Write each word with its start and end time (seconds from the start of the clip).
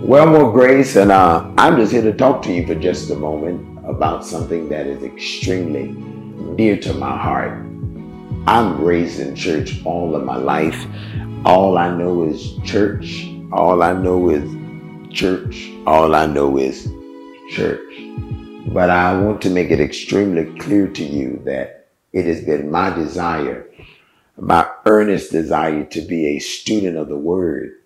Well, 0.00 0.26
more 0.28 0.52
grace, 0.52 0.94
and 0.94 1.10
uh, 1.10 1.50
I'm 1.58 1.76
just 1.76 1.90
here 1.90 2.02
to 2.02 2.12
talk 2.12 2.40
to 2.42 2.52
you 2.52 2.64
for 2.64 2.76
just 2.76 3.10
a 3.10 3.16
moment 3.16 3.84
about 3.84 4.24
something 4.24 4.68
that 4.68 4.86
is 4.86 5.02
extremely 5.02 5.88
dear 6.54 6.76
to 6.78 6.94
my 6.94 7.18
heart. 7.18 7.66
I'm 8.46 8.80
raised 8.80 9.18
in 9.18 9.34
church 9.34 9.84
all 9.84 10.14
of 10.14 10.24
my 10.24 10.36
life. 10.36 10.86
All 11.44 11.76
I 11.76 11.94
know 11.94 12.22
is 12.22 12.56
church. 12.64 13.28
All 13.50 13.82
I 13.82 13.92
know 13.92 14.30
is 14.30 14.48
church. 15.12 15.72
All 15.84 16.14
I 16.14 16.26
know 16.26 16.56
is 16.58 16.88
church. 17.50 17.92
But 18.68 18.90
I 18.90 19.20
want 19.20 19.42
to 19.42 19.50
make 19.50 19.72
it 19.72 19.80
extremely 19.80 20.56
clear 20.60 20.86
to 20.86 21.04
you 21.04 21.42
that 21.44 21.88
it 22.12 22.24
has 22.24 22.44
been 22.44 22.70
my 22.70 22.90
desire, 22.90 23.68
my 24.36 24.70
earnest 24.86 25.32
desire 25.32 25.84
to 25.86 26.00
be 26.02 26.28
a 26.28 26.38
student 26.38 26.96
of 26.96 27.08
the 27.08 27.18
word 27.18 27.77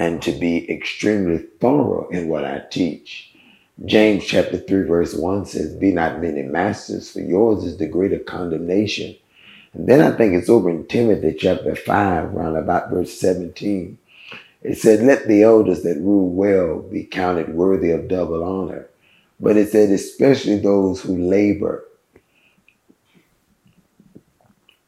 and 0.00 0.22
to 0.22 0.32
be 0.32 0.68
extremely 0.70 1.36
thorough 1.60 2.08
in 2.08 2.26
what 2.28 2.42
I 2.42 2.62
teach. 2.70 3.30
James 3.84 4.24
chapter 4.24 4.56
3 4.56 4.84
verse 4.84 5.14
1 5.14 5.44
says, 5.44 5.76
Be 5.76 5.92
not 5.92 6.22
many 6.22 6.40
masters, 6.40 7.12
for 7.12 7.20
yours 7.20 7.64
is 7.64 7.76
the 7.76 7.86
greater 7.86 8.18
condemnation. 8.18 9.14
And 9.74 9.86
then 9.86 10.00
I 10.00 10.16
think 10.16 10.32
it's 10.32 10.48
over 10.48 10.70
in 10.70 10.86
Timothy 10.86 11.36
chapter 11.38 11.76
5, 11.76 12.34
around 12.34 12.56
about 12.56 12.88
verse 12.88 13.12
17. 13.20 13.98
It 14.62 14.78
said, 14.78 15.04
Let 15.04 15.28
the 15.28 15.42
elders 15.42 15.82
that 15.82 15.98
rule 15.98 16.30
well 16.30 16.78
be 16.80 17.04
counted 17.04 17.52
worthy 17.52 17.90
of 17.90 18.08
double 18.08 18.42
honor. 18.42 18.88
But 19.38 19.58
it 19.58 19.68
said, 19.68 19.90
especially 19.90 20.60
those 20.60 21.02
who 21.02 21.14
labor 21.14 21.84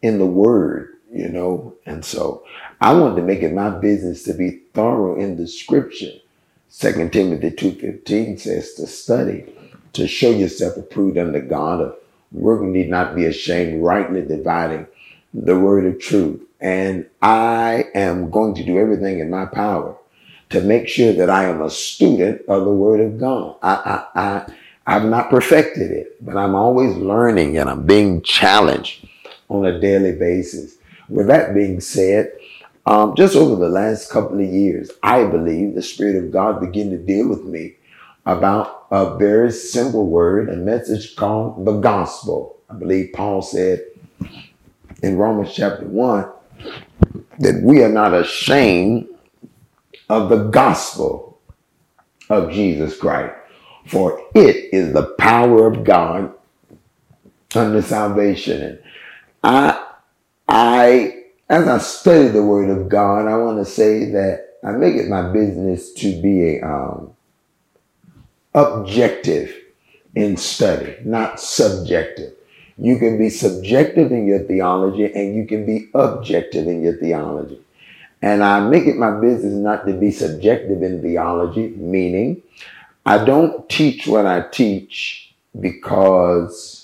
in 0.00 0.18
the 0.18 0.26
word, 0.26 0.94
you 1.12 1.28
know. 1.28 1.74
And 1.84 2.02
so 2.02 2.44
I 2.82 2.92
wanted 2.94 3.14
to 3.14 3.22
make 3.22 3.44
it 3.44 3.54
my 3.54 3.70
business 3.70 4.24
to 4.24 4.34
be 4.34 4.62
thorough 4.74 5.16
in 5.16 5.36
the 5.36 5.46
scripture. 5.46 6.14
Second 6.68 7.12
Timothy 7.12 7.52
2.15 7.52 8.40
says 8.40 8.74
to 8.74 8.88
study, 8.88 9.54
to 9.92 10.08
show 10.08 10.30
yourself 10.30 10.76
approved 10.76 11.16
unto 11.16 11.40
God, 11.40 11.80
of 11.80 11.96
working 12.32 12.72
need 12.72 12.88
not 12.88 13.14
be 13.14 13.24
ashamed, 13.26 13.84
rightly 13.84 14.22
dividing 14.22 14.88
the 15.32 15.56
word 15.56 15.86
of 15.86 16.00
truth. 16.00 16.40
And 16.60 17.08
I 17.22 17.86
am 17.94 18.30
going 18.30 18.54
to 18.56 18.64
do 18.64 18.78
everything 18.78 19.20
in 19.20 19.30
my 19.30 19.44
power 19.44 19.96
to 20.50 20.60
make 20.60 20.88
sure 20.88 21.12
that 21.12 21.30
I 21.30 21.44
am 21.44 21.62
a 21.62 21.70
student 21.70 22.42
of 22.48 22.64
the 22.64 22.72
word 22.72 22.98
of 22.98 23.16
God. 23.20 23.58
I, 23.62 23.74
I, 24.14 24.20
I, 24.20 24.52
I've 24.88 25.04
not 25.04 25.30
perfected 25.30 25.92
it, 25.92 26.16
but 26.24 26.36
I'm 26.36 26.56
always 26.56 26.96
learning 26.96 27.58
and 27.58 27.70
I'm 27.70 27.86
being 27.86 28.22
challenged 28.22 29.06
on 29.48 29.64
a 29.66 29.78
daily 29.78 30.16
basis. 30.16 30.78
With 31.08 31.28
that 31.28 31.54
being 31.54 31.80
said, 31.80 32.32
um, 32.86 33.14
just 33.14 33.36
over 33.36 33.56
the 33.56 33.68
last 33.68 34.10
couple 34.10 34.40
of 34.40 34.46
years, 34.46 34.90
I 35.02 35.24
believe 35.24 35.74
the 35.74 35.82
Spirit 35.82 36.16
of 36.16 36.32
God 36.32 36.60
began 36.60 36.90
to 36.90 36.98
deal 36.98 37.28
with 37.28 37.44
me 37.44 37.76
about 38.26 38.86
a 38.90 39.16
very 39.16 39.52
simple 39.52 40.06
word, 40.06 40.48
a 40.48 40.56
message 40.56 41.16
called 41.16 41.64
the 41.64 41.78
gospel. 41.78 42.58
I 42.68 42.74
believe 42.74 43.12
Paul 43.12 43.42
said 43.42 43.84
in 45.02 45.16
Romans 45.16 45.52
chapter 45.54 45.86
1 45.86 46.28
that 47.38 47.62
we 47.62 47.82
are 47.82 47.92
not 47.92 48.14
ashamed 48.14 49.08
of 50.08 50.28
the 50.28 50.44
gospel 50.44 51.40
of 52.30 52.52
Jesus 52.52 52.96
Christ, 52.96 53.34
for 53.86 54.20
it 54.34 54.72
is 54.72 54.92
the 54.92 55.14
power 55.18 55.66
of 55.66 55.84
God 55.84 56.32
unto 57.54 57.80
salvation. 57.82 58.62
And 58.62 58.78
I, 59.42 59.86
I 60.48 61.21
as 61.52 61.68
I 61.68 61.76
study 61.76 62.28
the 62.28 62.42
Word 62.42 62.70
of 62.70 62.88
God, 62.88 63.26
I 63.26 63.36
want 63.36 63.58
to 63.58 63.70
say 63.70 64.06
that 64.12 64.56
I 64.64 64.70
make 64.70 64.94
it 64.94 65.06
my 65.06 65.30
business 65.30 65.92
to 65.94 66.22
be 66.22 66.56
a 66.56 66.66
um, 66.66 67.12
objective 68.54 69.54
in 70.14 70.38
study, 70.38 70.96
not 71.04 71.38
subjective. 71.38 72.32
You 72.78 72.98
can 72.98 73.18
be 73.18 73.28
subjective 73.28 74.12
in 74.12 74.26
your 74.26 74.38
theology 74.38 75.12
and 75.12 75.36
you 75.36 75.46
can 75.46 75.66
be 75.66 75.90
objective 75.92 76.68
in 76.68 76.82
your 76.82 76.96
theology. 76.96 77.60
And 78.22 78.42
I 78.42 78.66
make 78.66 78.86
it 78.86 78.96
my 78.96 79.20
business 79.20 79.52
not 79.52 79.86
to 79.86 79.92
be 79.92 80.10
subjective 80.10 80.82
in 80.82 81.02
theology, 81.02 81.68
meaning 81.76 82.42
I 83.04 83.22
don't 83.22 83.68
teach 83.68 84.06
what 84.06 84.24
I 84.24 84.40
teach 84.40 85.34
because 85.60 86.81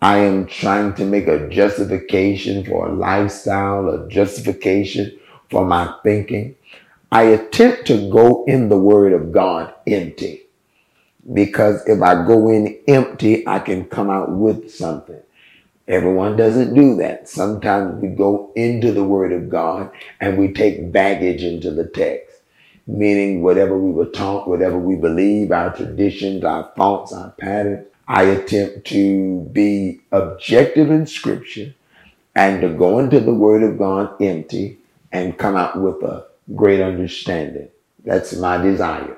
I 0.00 0.18
am 0.18 0.46
trying 0.46 0.94
to 0.94 1.04
make 1.04 1.26
a 1.28 1.48
justification 1.48 2.64
for 2.64 2.88
a 2.88 2.94
lifestyle, 2.94 3.88
a 3.90 4.08
justification 4.08 5.18
for 5.50 5.64
my 5.66 5.94
thinking. 6.04 6.56
I 7.12 7.24
attempt 7.24 7.86
to 7.88 8.10
go 8.10 8.44
in 8.46 8.68
the 8.68 8.78
Word 8.78 9.12
of 9.12 9.32
God 9.32 9.74
empty 9.86 10.44
because 11.32 11.86
if 11.88 12.02
I 12.02 12.26
go 12.26 12.50
in 12.50 12.78
empty, 12.88 13.46
I 13.46 13.60
can 13.60 13.86
come 13.86 14.10
out 14.10 14.32
with 14.32 14.70
something. 14.70 15.20
Everyone 15.88 16.36
doesn't 16.36 16.74
do 16.74 16.96
that. 16.96 17.28
Sometimes 17.28 18.02
we 18.02 18.08
go 18.08 18.52
into 18.56 18.92
the 18.92 19.04
Word 19.04 19.32
of 19.32 19.50
God 19.50 19.90
and 20.20 20.38
we 20.38 20.52
take 20.52 20.92
baggage 20.92 21.44
into 21.44 21.70
the 21.70 21.86
text, 21.88 22.42
meaning 22.86 23.42
whatever 23.42 23.78
we 23.78 23.92
were 23.92 24.06
taught, 24.10 24.48
whatever 24.48 24.78
we 24.78 24.96
believe, 24.96 25.52
our 25.52 25.76
traditions, 25.76 26.44
our 26.44 26.72
thoughts, 26.76 27.12
our 27.12 27.30
patterns, 27.32 27.86
I 28.08 28.22
attempt 28.24 28.86
to 28.88 29.40
be 29.52 30.00
objective 30.12 30.90
in 30.90 31.06
scripture 31.06 31.74
and 32.34 32.60
to 32.60 32.68
go 32.68 32.98
into 32.98 33.20
the 33.20 33.34
word 33.34 33.62
of 33.62 33.78
God 33.78 34.20
empty 34.22 34.78
and 35.10 35.38
come 35.38 35.56
out 35.56 35.80
with 35.80 36.02
a 36.02 36.26
great 36.54 36.80
understanding. 36.80 37.68
That's 38.04 38.36
my 38.36 38.58
desire. 38.58 39.16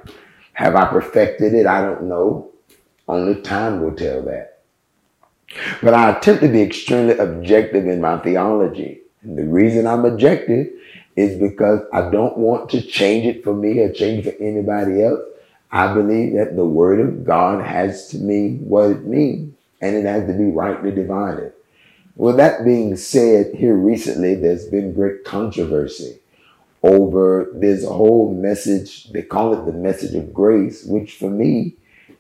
Have 0.55 0.77
I 0.77 0.87
perfected 0.87 1.55
it? 1.55 1.67
I 1.67 1.83
don't 1.83 2.05
know. 2.05 2.51
Only 3.07 3.41
time 3.43 3.83
will 3.83 3.95
tell 3.95 4.23
that. 4.23 4.61
But 5.83 5.95
I 5.95 6.11
attempt 6.11 6.43
to 6.43 6.49
be 6.49 6.63
extremely 6.63 7.17
objective 7.19 7.87
in 7.87 8.01
my 8.01 8.19
theology. 8.19 9.01
And 9.23 9.37
the 9.37 9.45
reason 9.45 9.87
I'm 9.87 10.05
objective 10.05 10.69
is 11.17 11.39
because 11.39 11.81
I 11.93 12.11
don't 12.11 12.39
want 12.39 12.71
to 12.71 12.83
change 12.83 13.27
it 13.27 13.45
for 13.45 13.55
me 13.55 13.81
or 13.81 13.93
change 13.93 14.27
it 14.27 14.37
for 14.37 14.43
anybody 14.43 15.03
else. 15.03 15.21
I 15.71 15.93
believe 15.93 16.35
that 16.35 16.57
the 16.57 16.65
word 16.65 17.01
of 17.01 17.25
God 17.25 17.65
has 17.65 18.09
to 18.09 18.19
mean 18.19 18.59
what 18.61 18.91
it 18.91 19.05
means 19.05 19.55
and 19.81 19.95
it 19.97 20.05
has 20.05 20.27
to 20.27 20.33
be 20.33 20.51
rightly 20.51 20.91
divided. 20.91 21.53
With 22.17 22.37
that 22.39 22.65
being 22.65 22.97
said, 22.97 23.55
here 23.55 23.77
recently 23.77 24.35
there's 24.35 24.67
been 24.67 24.93
great 24.93 25.25
controversy 25.25 26.19
over 26.83 27.51
this 27.55 27.85
whole 27.85 28.35
message. 28.35 29.11
They 29.11 29.23
call 29.23 29.55
it 29.55 29.67
the 29.67 29.79
message 29.79 30.15
of 30.15 30.33
grace, 30.33 30.85
which 30.85 31.17
for 31.17 31.31
me, 31.31 31.75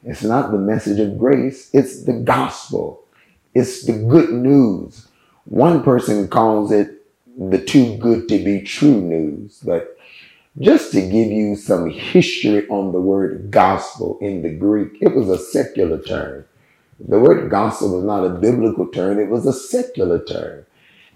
it's 0.04 0.22
not 0.22 0.53
the 0.53 0.59
message 0.59 1.00
of 1.00 1.19
grace, 1.19 1.70
it's 1.72 2.04
the 2.04 2.12
gospel. 2.12 3.03
It's 3.54 3.84
the 3.84 3.94
good 3.94 4.30
news. 4.30 5.09
One 5.47 5.82
person 5.82 6.28
calls 6.28 6.70
it 6.70 7.04
the 7.36 7.59
too 7.59 7.97
good 7.97 8.28
to 8.28 8.44
be 8.44 8.62
true 8.62 9.00
news, 9.00 9.60
but 9.65 9.97
just 10.61 10.93
to 10.93 11.01
give 11.01 11.31
you 11.31 11.57
some 11.57 11.89
history 11.91 12.69
on 12.69 12.93
the 12.93 13.01
word 13.01 13.51
gospel 13.51 14.19
in 14.21 14.43
the 14.43 14.51
Greek, 14.51 14.99
it 15.01 15.15
was 15.15 15.29
a 15.29 15.39
secular 15.39 16.03
term. 16.03 16.45
The 16.99 17.21
word 17.21 17.49
gospel 17.51 17.95
was 17.95 18.05
not 18.05 18.25
a 18.25 18.31
biblical 18.31 18.89
term, 18.89 19.21
it 19.21 19.29
was 19.29 19.47
a 19.47 19.53
secular 19.53 20.25
term. 20.25 20.67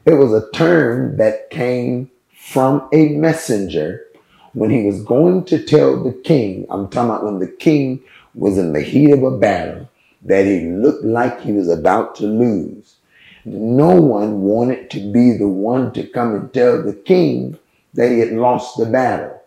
It 0.05 0.15
was 0.15 0.33
a 0.33 0.51
term 0.53 1.17
that 1.17 1.51
came 1.51 2.11
from 2.37 2.89
a 2.93 3.09
messenger 3.11 4.05
when 4.53 4.71
he 4.71 4.85
was 4.85 5.03
going 5.05 5.45
to 5.47 5.65
tell 5.65 6.03
the 6.03 6.13
king, 6.13 6.67
I'm 6.71 6.89
talking 6.89 7.11
about 7.11 7.25
when 7.25 7.39
the 7.39 7.49
king 7.49 8.01
was 8.35 8.59
in 8.59 8.73
the 8.73 8.83
heat 8.83 9.13
of 9.13 9.23
a 9.23 9.37
battle, 9.37 9.89
that 10.23 10.47
he 10.47 10.67
looked 10.67 11.05
like 11.05 11.41
he 11.41 11.53
was 11.53 11.69
about 11.69 12.15
to 12.17 12.27
lose. 12.27 12.97
No 13.45 14.01
one 14.01 14.43
wanted 14.43 14.91
to 14.91 15.13
be 15.13 15.37
the 15.37 15.49
one 15.49 15.93
to 15.95 16.07
come 16.07 16.35
and 16.35 16.53
tell 16.53 16.83
the 16.83 16.93
king 16.93 17.59
that 17.95 18.11
he 18.11 18.19
had 18.19 18.33
lost 18.33 18.79
the 18.79 18.87
battle. 18.87 19.41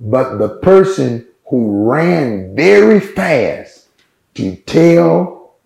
But 0.00 0.38
the 0.38 0.56
person 0.58 1.26
who 1.46 1.90
ran 1.90 2.56
very 2.56 3.00
fast 3.00 3.88
to 4.34 4.56
tell 4.56 5.56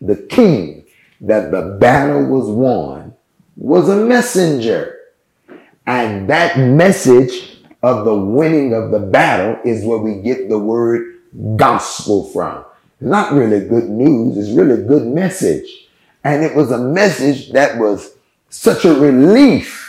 the 0.00 0.16
king 0.16 0.84
that 1.20 1.50
the 1.50 1.76
battle 1.80 2.24
was 2.26 2.48
won 2.48 3.14
was 3.56 3.88
a 3.88 3.96
messenger. 3.96 4.98
And 5.86 6.28
that 6.30 6.58
message 6.58 7.58
of 7.82 8.04
the 8.04 8.14
winning 8.14 8.72
of 8.72 8.90
the 8.90 8.98
battle 8.98 9.58
is 9.64 9.84
where 9.84 9.98
we 9.98 10.22
get 10.22 10.48
the 10.48 10.58
word 10.58 11.20
gospel 11.56 12.24
from. 12.30 12.64
Not 13.00 13.32
really 13.32 13.68
good 13.68 13.90
news, 13.90 14.38
it's 14.38 14.56
really 14.56 14.82
good 14.82 15.06
message. 15.06 15.88
And 16.24 16.42
it 16.42 16.56
was 16.56 16.70
a 16.70 16.78
message 16.78 17.52
that 17.52 17.78
was 17.78 18.16
such 18.48 18.86
a 18.86 18.94
relief 18.94 19.83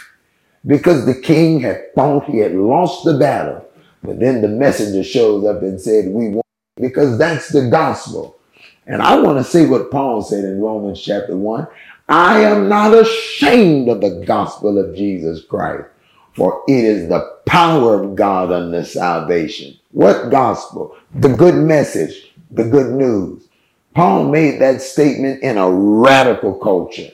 because 0.66 1.06
the 1.06 1.20
king 1.20 1.60
had 1.60 1.94
thought 1.94 2.26
he 2.26 2.40
had 2.40 2.56
lost 2.56 3.04
the 3.06 3.18
battle. 3.18 3.66
But 4.04 4.20
then 4.20 4.42
the 4.42 4.48
messenger 4.48 5.04
shows 5.04 5.46
up 5.46 5.62
and 5.62 5.80
said, 5.80 6.08
We 6.08 6.30
won 6.30 6.44
because 6.76 7.18
that's 7.18 7.50
the 7.50 7.70
gospel. 7.70 8.38
And 8.88 9.02
I 9.02 9.20
want 9.20 9.38
to 9.38 9.44
say 9.44 9.66
what 9.66 9.90
Paul 9.92 10.22
said 10.22 10.44
in 10.44 10.62
Romans 10.62 11.02
chapter 11.02 11.36
1 11.36 11.68
I 12.08 12.42
am 12.42 12.70
not 12.70 12.94
ashamed 12.94 13.90
of 13.90 14.02
the 14.02 14.24
gospel 14.28 14.78
of 14.78 14.96
Jesus 14.96 15.44
Christ, 15.44 15.86
for 16.36 16.64
it 16.68 16.84
is 16.84 17.10
the 17.10 17.36
power 17.48 18.04
of 18.04 18.16
God 18.16 18.52
unto 18.52 18.84
salvation. 18.84 19.76
What 19.92 20.30
gospel? 20.30 20.96
The 21.16 21.30
good 21.30 21.56
message, 21.56 22.32
the 22.52 22.66
good 22.66 22.94
news. 22.94 23.48
Paul 23.96 24.30
made 24.30 24.60
that 24.62 24.82
statement 24.82 25.42
in 25.42 25.58
a 25.58 25.72
radical 25.72 26.54
culture, 26.56 27.10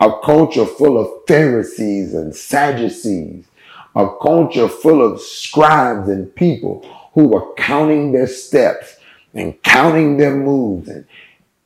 a 0.00 0.12
culture 0.22 0.66
full 0.66 0.98
of 0.98 1.26
Pharisees 1.26 2.14
and 2.14 2.34
Sadducees, 2.34 3.46
a 3.94 4.08
culture 4.22 4.68
full 4.68 5.02
of 5.02 5.20
scribes 5.20 6.08
and 6.08 6.34
people 6.34 6.82
who 7.14 7.26
were 7.28 7.52
counting 7.54 8.12
their 8.12 8.28
steps 8.28 8.96
and 9.34 9.60
counting 9.62 10.16
their 10.16 10.36
moves. 10.36 10.88
And, 10.88 11.04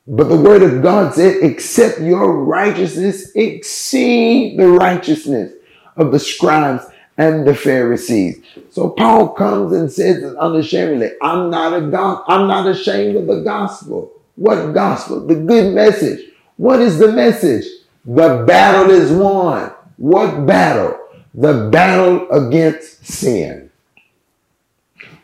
but 0.06 0.25
the 0.25 0.37
word 0.37 0.62
of 0.62 0.82
God 0.82 1.14
said, 1.14 1.43
except 1.43 2.00
your 2.00 2.43
righteousness 2.44 3.31
exceed 3.34 4.58
the 4.58 4.69
righteousness 4.69 5.52
of 5.96 6.11
the 6.11 6.19
scribes 6.19 6.84
and 7.19 7.46
the 7.46 7.55
Pharisees. 7.55 8.43
So 8.70 8.88
Paul 8.90 9.29
comes 9.29 9.73
and 9.73 9.93
says 9.93 10.25
unashamedly, 10.37 11.11
I'm 11.20 11.50
not 11.50 11.75
a 11.75 11.82
God, 11.82 12.25
I'm 12.26 12.49
not 12.49 12.67
ashamed 12.67 13.17
of 13.17 13.26
the 13.26 13.43
gospel. 13.43 14.11
What 14.37 14.73
gospel? 14.73 15.26
The 15.26 15.34
good 15.34 15.75
message. 15.75 16.31
What 16.56 16.81
is 16.81 16.99
the 16.99 17.12
message? 17.12 17.67
The 18.05 18.45
battle 18.47 18.91
is 18.91 19.13
won. 19.13 19.73
What 19.97 20.47
battle? 20.47 20.99
The 21.35 21.69
battle 21.71 22.29
against 22.31 23.07
sin. 23.07 23.71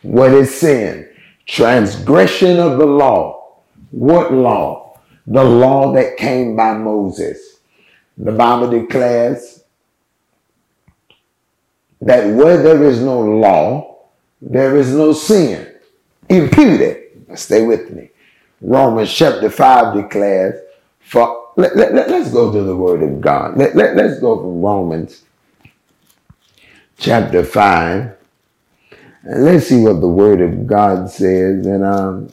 What 0.03 0.33
is 0.33 0.55
sin? 0.59 1.09
Transgression 1.47 2.59
of 2.59 2.79
the 2.79 2.87
law. 2.87 3.57
What 3.91 4.33
law? 4.33 4.99
The 5.27 5.45
law 5.45 5.93
that 5.93 6.17
came 6.17 6.57
by 6.57 6.75
Moses. 6.75 7.59
The 8.17 8.33
Bible 8.33 8.71
declares 8.71 9.65
that 12.01 12.35
where 12.35 12.63
there 12.63 12.83
is 12.85 13.01
no 13.01 13.21
law, 13.21 13.97
there 14.41 14.77
is 14.77 14.95
no 14.95 15.13
sin. 15.13 15.75
Imputed. 16.29 17.05
Stay 17.35 17.63
with 17.67 17.91
me. 17.91 18.11
Romans 18.61 19.13
chapter 19.13 19.51
5 19.51 19.95
declares, 19.95 20.61
for 21.01 21.38
let, 21.59 21.77
let, 21.77 21.95
let, 21.95 22.09
us 22.09 22.33
go 22.33 22.53
to 22.53 22.63
the 22.63 22.77
word 22.77 23.03
of 23.03 23.21
God. 23.21 23.59
Let, 23.59 23.75
let, 23.75 23.97
let's 23.97 24.21
go 24.21 24.37
from 24.37 24.63
Romans 24.63 25.25
chapter 26.99 27.45
5. 27.45 28.17
And 29.25 29.45
let's 29.45 29.67
see 29.67 29.83
what 29.83 30.01
the 30.01 30.09
word 30.09 30.41
of 30.41 30.67
God 30.67 31.11
says. 31.11 31.67
And 31.67 31.85
um, 31.85 32.31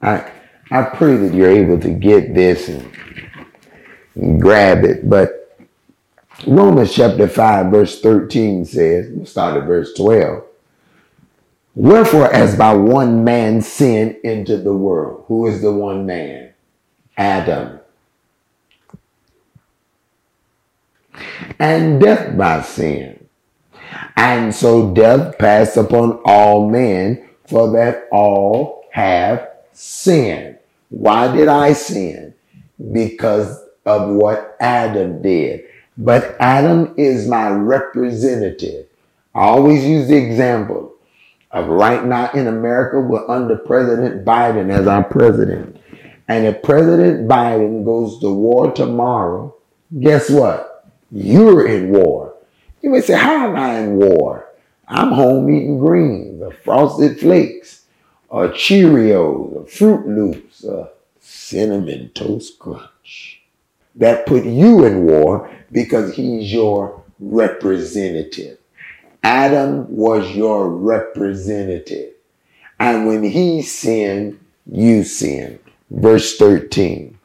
I 0.00 0.30
I 0.70 0.84
pray 0.84 1.16
that 1.16 1.34
you're 1.34 1.50
able 1.50 1.80
to 1.80 1.90
get 1.90 2.32
this 2.34 2.68
and, 2.68 2.88
and 4.14 4.40
grab 4.40 4.84
it. 4.84 5.10
But 5.10 5.58
Romans 6.46 6.94
chapter 6.94 7.26
5, 7.26 7.66
verse 7.72 8.00
13 8.00 8.64
says, 8.64 9.10
we'll 9.10 9.26
start 9.26 9.56
at 9.56 9.66
verse 9.66 9.92
12. 9.94 10.44
Wherefore, 11.74 12.32
as 12.32 12.56
by 12.56 12.74
one 12.74 13.24
man 13.24 13.60
sin 13.60 14.20
entered 14.22 14.62
the 14.62 14.72
world. 14.72 15.24
Who 15.26 15.46
is 15.48 15.60
the 15.60 15.72
one 15.72 16.06
man? 16.06 16.49
Adam. 17.20 17.78
And 21.58 22.00
death 22.00 22.36
by 22.36 22.62
sin. 22.62 23.28
And 24.16 24.54
so 24.54 24.94
death 24.94 25.36
passed 25.38 25.76
upon 25.76 26.20
all 26.24 26.70
men, 26.70 27.28
for 27.46 27.72
that 27.72 28.08
all 28.10 28.84
have 28.92 29.48
sinned. 29.72 30.56
Why 30.88 31.34
did 31.34 31.48
I 31.48 31.74
sin? 31.74 32.34
Because 32.92 33.62
of 33.84 34.08
what 34.10 34.56
Adam 34.58 35.20
did. 35.20 35.64
But 35.98 36.36
Adam 36.40 36.94
is 36.96 37.28
my 37.28 37.50
representative. 37.50 38.86
I 39.34 39.40
always 39.40 39.84
use 39.84 40.08
the 40.08 40.16
example 40.16 40.94
of 41.50 41.66
right 41.66 42.04
now 42.04 42.30
in 42.32 42.46
America, 42.46 43.00
we're 43.00 43.28
under 43.28 43.56
President 43.56 44.24
Biden 44.24 44.70
as 44.70 44.86
our 44.86 45.04
president. 45.04 45.79
And 46.30 46.46
if 46.46 46.62
President 46.62 47.26
Biden 47.26 47.84
goes 47.84 48.20
to 48.20 48.32
war 48.32 48.70
tomorrow, 48.70 49.52
guess 49.98 50.30
what? 50.30 50.88
You're 51.10 51.66
in 51.66 51.90
war. 51.90 52.34
You 52.82 52.90
may 52.90 53.00
say, 53.00 53.14
How 53.14 53.48
am 53.48 53.56
I 53.56 53.80
in 53.80 53.96
war? 53.96 54.46
I'm 54.86 55.10
home 55.10 55.52
eating 55.52 55.80
greens, 55.80 56.40
or 56.40 56.52
frosted 56.52 57.18
flakes, 57.18 57.84
or 58.28 58.46
Cheerios, 58.50 59.56
or 59.56 59.64
Froot 59.64 60.06
Loops, 60.06 60.62
or 60.62 60.90
cinnamon 61.18 62.10
toast 62.10 62.60
crunch. 62.60 63.42
That 63.96 64.24
put 64.24 64.44
you 64.44 64.84
in 64.84 65.06
war 65.06 65.50
because 65.72 66.14
he's 66.14 66.52
your 66.52 67.02
representative. 67.18 68.58
Adam 69.24 69.96
was 69.96 70.30
your 70.36 70.70
representative. 70.70 72.12
And 72.78 73.08
when 73.08 73.24
he 73.24 73.62
sinned, 73.62 74.38
you 74.70 75.02
sinned. 75.02 75.58
Verse 75.90 76.36
13. 76.36 77.18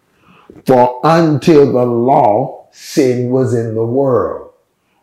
For 0.65 0.99
until 1.03 1.71
the 1.71 1.85
law, 1.85 2.67
sin 2.71 3.29
was 3.29 3.53
in 3.53 3.75
the 3.75 3.85
world. 3.85 4.51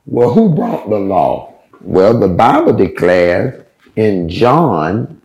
Well, 0.07 0.35
who 0.35 0.55
brought 0.55 0.91
the 0.91 0.99
law? 0.99 1.55
Well, 1.81 2.19
the 2.19 2.29
Bible 2.29 2.73
declares 2.73 3.65
in 3.97 4.29
John 4.29 5.21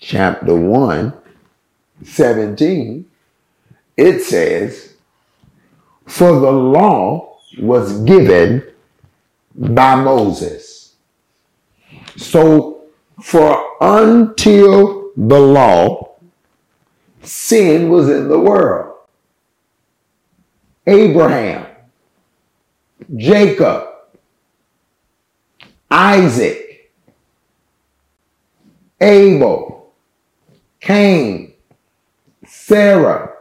chapter 0.00 0.54
1, 0.54 1.12
17, 2.04 3.06
it 3.96 4.20
says, 4.22 4.94
For 6.06 6.38
the 6.40 6.52
law 6.52 7.38
was 7.58 8.00
given 8.02 8.62
by 9.54 9.94
Moses. 9.96 10.94
So, 12.16 12.82
for 13.22 13.64
until 13.80 15.12
the 15.16 15.40
law, 15.40 16.15
sin 17.26 17.88
was 17.88 18.08
in 18.08 18.28
the 18.28 18.38
world. 18.38 18.94
Abraham, 20.86 21.66
Jacob, 23.16 23.88
Isaac, 25.90 26.92
Abel, 29.00 29.92
Cain, 30.80 31.52
Sarah, 32.46 33.32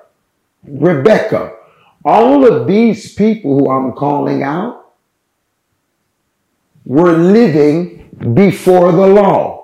Rebecca, 0.64 1.54
all 2.04 2.46
of 2.46 2.68
these 2.68 3.14
people 3.14 3.60
who 3.60 3.70
I'm 3.70 3.94
calling 3.94 4.44
out 4.44 4.94
were 6.86 7.18
living 7.18 8.10
before 8.34 8.92
the 8.92 9.08
law. 9.08 9.55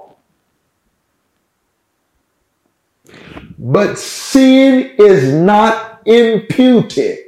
But 3.63 3.99
sin 3.99 4.95
is 4.97 5.31
not 5.31 6.01
imputed 6.07 7.19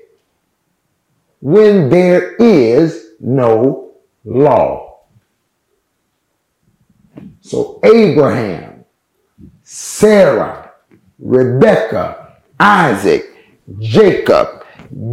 when 1.39 1.89
there 1.89 2.33
is 2.37 3.11
no 3.19 3.91
law. 4.25 5.01
So 7.41 7.79
Abraham, 7.83 8.83
Sarah, 9.61 10.71
Rebecca, 11.19 12.39
Isaac, 12.59 13.25
Jacob, 13.77 14.65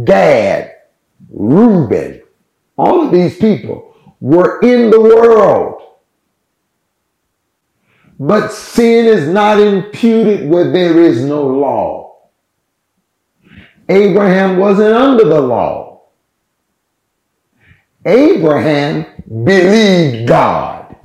Gad, 0.03 0.71
Reuben, 1.29 2.23
all 2.77 3.05
of 3.05 3.11
these 3.11 3.37
people 3.37 3.95
were 4.19 4.59
in 4.61 4.89
the 4.89 4.99
world. 4.99 5.80
But 8.23 8.51
sin 8.51 9.07
is 9.07 9.27
not 9.27 9.59
imputed 9.59 10.47
where 10.47 10.71
there 10.71 10.99
is 10.99 11.25
no 11.25 11.41
law. 11.41 12.17
Abraham 13.89 14.57
wasn't 14.57 14.93
under 14.93 15.25
the 15.25 15.41
law. 15.41 16.03
Abraham 18.05 19.07
believed 19.27 20.27
God. 20.27 20.95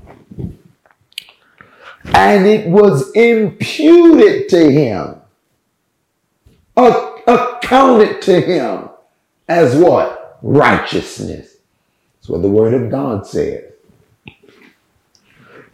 And 2.12 2.46
it 2.46 2.68
was 2.68 3.10
imputed 3.12 4.50
to 4.50 4.70
him, 4.70 5.16
accounted 6.76 8.20
to 8.22 8.42
him 8.42 8.90
as 9.48 9.74
what? 9.74 10.38
Righteousness. 10.42 11.56
That's 12.16 12.28
what 12.28 12.42
the 12.42 12.50
word 12.50 12.74
of 12.74 12.90
God 12.90 13.26
says. 13.26 13.72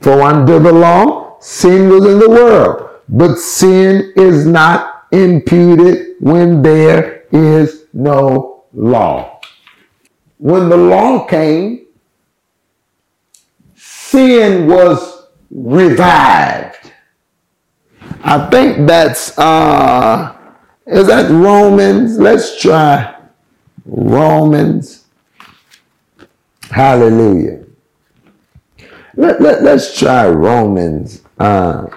For 0.01 0.23
under 0.23 0.61
the 0.61 0.73
law, 0.73 1.32
sin 1.43 1.89
was 1.89 2.07
in 2.07 2.19
the 2.19 2.31
world, 2.31 2.91
but 3.09 3.37
sin 3.37 4.13
is 4.17 4.47
not 4.47 5.07
imputed 5.13 6.17
when 6.21 6.63
there 6.63 7.25
is 7.33 7.87
no 7.93 8.65
law. 8.73 9.41
When 10.39 10.69
the 10.69 10.77
law 10.77 11.27
came, 11.27 11.87
sin 13.75 14.67
was 14.67 15.29
revived. 15.51 16.93
I 18.25 18.49
think 18.51 18.87
that's 18.87 19.37
uh 19.39 20.37
is 20.87 21.07
that 21.07 21.31
Romans? 21.31 22.19
Let's 22.19 22.61
try 22.61 23.17
Romans 23.85 25.03
Hallelujah. 26.73 27.65
Let, 29.15 29.43
let, 29.43 29.63
us 29.67 29.97
try 29.99 30.27
Romans 30.27 31.22
uh, 31.43 31.89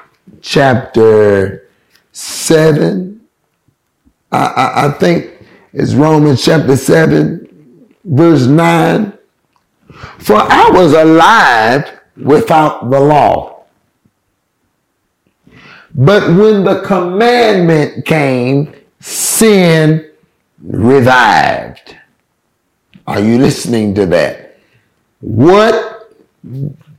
chapter 0.42 1.70
7. 2.12 3.22
I, 4.32 4.38
I, 4.38 4.88
I 4.88 4.92
think 4.92 5.32
it's 5.72 5.94
Romans 5.94 6.44
chapter 6.44 6.76
7, 6.76 7.96
verse 8.04 8.48
9. 8.48 9.14
For 10.18 10.38
I 10.38 10.70
was 10.72 10.94
alive 10.94 12.00
without 12.18 12.90
the 12.90 13.00
law. 13.00 13.66
But 15.94 16.24
when 16.36 16.64
the 16.64 16.82
commandment 16.82 18.06
came, 18.06 18.74
sin 19.00 20.10
revived. 20.62 21.96
Are 23.06 23.20
you 23.20 23.38
listening 23.38 23.94
to 23.94 24.08
that? 24.08 24.58
What 25.22 26.10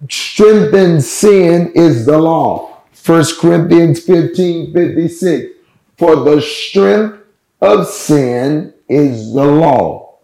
strengthens 0.09 1.11
sin 1.11 1.73
is 1.75 2.07
the 2.07 2.19
law. 2.19 2.83
1 3.05 3.25
Corinthians 3.41 4.01
15 4.01 4.73
56. 4.73 5.53
For 5.97 6.17
the 6.17 6.41
strength 6.41 7.19
of 7.61 7.87
sin 7.87 8.75
is 8.89 9.33
the 9.33 9.45
law. 9.45 10.19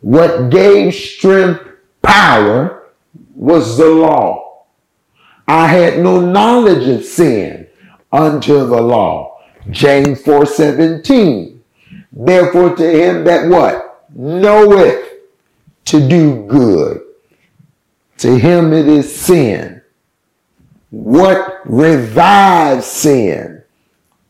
What 0.00 0.50
gave 0.50 0.94
strength 0.94 1.64
power 2.02 2.90
was 3.34 3.78
the 3.78 3.88
law. 3.88 4.64
I 5.46 5.66
had 5.66 5.98
no 5.98 6.20
knowledge 6.20 6.88
of 6.88 7.04
sin 7.04 7.68
until 8.12 8.66
the 8.66 8.80
law. 8.80 9.38
James 9.70 10.20
4 10.22 10.46
17. 10.46 11.62
Therefore, 12.12 12.76
to 12.76 12.84
him 12.84 13.24
that 13.24 13.48
what? 13.48 14.06
Knoweth 14.14 15.08
to 15.86 16.08
do 16.08 16.46
good. 16.46 17.03
To 18.24 18.38
him 18.38 18.72
it 18.72 18.88
is 18.88 19.14
sin. 19.14 19.82
What 20.88 21.60
revives 21.66 22.86
sin 22.86 23.62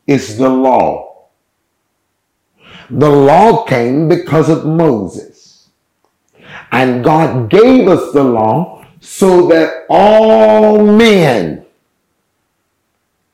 is 0.08 0.36
the 0.36 0.48
law. 0.48 1.26
The 2.90 3.08
law 3.08 3.62
came 3.62 4.08
because 4.08 4.48
of 4.48 4.66
Moses. 4.66 5.68
And 6.72 7.04
God 7.04 7.48
gave 7.48 7.86
us 7.86 8.12
the 8.12 8.24
law 8.24 8.84
so 8.98 9.46
that 9.46 9.84
all 9.88 10.84
men 10.84 11.64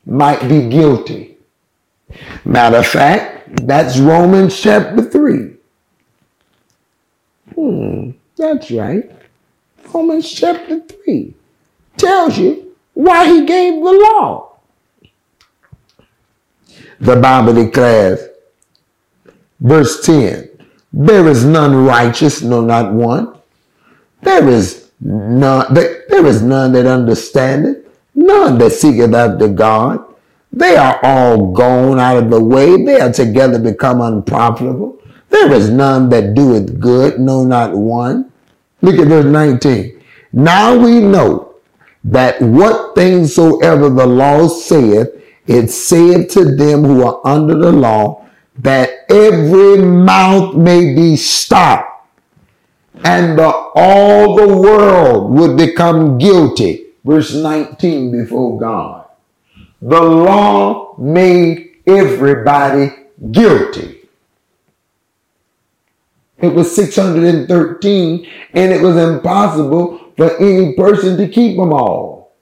might 0.04 0.46
be 0.46 0.68
guilty. 0.68 1.38
Matter 2.44 2.76
of 2.76 2.86
fact, 2.86 3.66
that's 3.66 3.98
Romans 3.98 4.60
chapter 4.60 5.00
3. 5.00 5.56
Hmm, 7.54 8.10
that's 8.36 8.70
right. 8.70 9.19
Romans 9.92 10.30
chapter 10.30 10.80
3 10.80 11.34
tells 11.96 12.38
you 12.38 12.76
why 12.94 13.26
he 13.26 13.44
gave 13.44 13.74
the 13.74 13.92
law. 13.92 14.58
The 17.00 17.16
Bible 17.16 17.54
declares, 17.54 18.20
verse 19.58 20.04
10, 20.04 20.48
there 20.92 21.26
is 21.28 21.44
none 21.44 21.84
righteous, 21.84 22.42
no, 22.42 22.60
not 22.60 22.92
one. 22.92 23.38
There 24.22 24.48
is 24.48 24.90
none, 25.00 25.72
there 25.72 26.26
is 26.26 26.42
none 26.42 26.72
that 26.72 26.86
understandeth, 26.86 27.86
none 28.14 28.58
that 28.58 28.72
seeketh 28.72 29.14
after 29.14 29.48
God. 29.48 30.04
They 30.52 30.76
are 30.76 30.98
all 31.02 31.52
gone 31.52 32.00
out 32.00 32.24
of 32.24 32.30
the 32.30 32.42
way. 32.42 32.84
They 32.84 33.00
are 33.00 33.12
together 33.12 33.58
become 33.58 34.00
unprofitable. 34.00 35.00
There 35.28 35.52
is 35.52 35.70
none 35.70 36.08
that 36.08 36.34
doeth 36.34 36.80
good, 36.80 37.20
no, 37.20 37.44
not 37.44 37.72
one. 37.72 38.29
Look 38.82 38.98
at 38.98 39.08
verse 39.08 39.26
19. 39.26 40.02
Now 40.32 40.76
we 40.76 41.00
know 41.00 41.54
that 42.04 42.40
what 42.40 42.94
things 42.94 43.34
soever 43.34 43.90
the 43.90 44.06
law 44.06 44.48
saith, 44.48 45.08
it 45.46 45.68
saith 45.68 46.30
to 46.32 46.56
them 46.56 46.84
who 46.84 47.04
are 47.04 47.20
under 47.24 47.54
the 47.54 47.72
law, 47.72 48.26
that 48.58 48.90
every 49.10 49.82
mouth 49.82 50.54
may 50.54 50.94
be 50.94 51.16
stopped, 51.16 52.06
and 53.04 53.38
the, 53.38 53.48
all 53.74 54.36
the 54.36 54.56
world 54.56 55.32
would 55.32 55.56
become 55.56 56.18
guilty. 56.18 56.86
Verse 57.04 57.34
19 57.34 58.12
before 58.12 58.58
God. 58.58 59.06
The 59.80 60.00
law 60.00 60.94
made 60.98 61.76
everybody 61.86 62.92
guilty. 63.30 63.99
It 66.40 66.54
was 66.54 66.74
613 66.74 68.26
and 68.54 68.72
it 68.72 68.80
was 68.80 68.96
impossible 68.96 70.12
for 70.16 70.36
any 70.38 70.74
person 70.74 71.16
to 71.18 71.28
keep 71.28 71.56
them 71.56 71.72
all. 71.72 72.32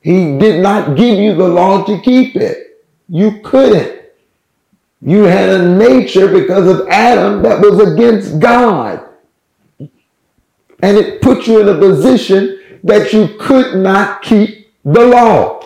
He 0.00 0.38
did 0.38 0.62
not 0.62 0.96
give 0.96 1.18
you 1.18 1.34
the 1.34 1.48
law 1.48 1.84
to 1.84 2.00
keep 2.02 2.36
it. 2.36 2.84
You 3.08 3.40
couldn't. 3.42 4.02
You 5.00 5.24
had 5.24 5.48
a 5.48 5.76
nature 5.76 6.28
because 6.28 6.66
of 6.66 6.88
Adam 6.88 7.42
that 7.42 7.60
was 7.60 7.80
against 7.80 8.38
God. 8.38 9.06
And 9.78 10.96
it 10.98 11.22
put 11.22 11.46
you 11.46 11.60
in 11.60 11.68
a 11.68 11.78
position 11.78 12.60
that 12.84 13.12
you 13.12 13.36
could 13.40 13.76
not 13.76 14.22
keep 14.22 14.70
the 14.84 15.06
law. 15.06 15.60